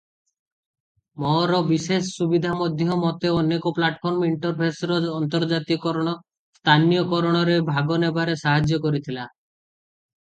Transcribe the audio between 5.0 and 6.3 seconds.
ଅନ୍ତର୍ଜାତୀୟକରଣ,